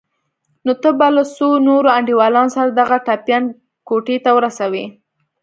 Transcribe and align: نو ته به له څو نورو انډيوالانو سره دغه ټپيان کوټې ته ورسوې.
نو 0.65 0.71
ته 0.81 0.89
به 0.99 1.07
له 1.17 1.23
څو 1.35 1.47
نورو 1.67 1.87
انډيوالانو 1.97 2.53
سره 2.55 2.69
دغه 2.79 2.97
ټپيان 3.07 3.43
کوټې 3.87 4.17
ته 4.25 4.29
ورسوې. 4.37 4.85